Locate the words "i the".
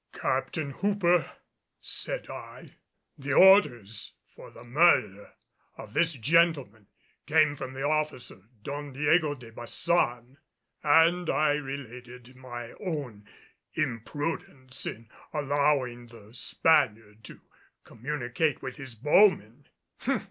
2.27-3.33